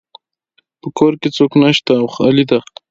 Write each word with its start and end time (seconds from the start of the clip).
په 0.81 0.87
کور 0.97 1.13
کې 1.21 1.29
څوک 1.37 1.51
نشته 1.63 1.91
او 1.99 2.05
خالی 2.15 2.43
ده 2.49 2.59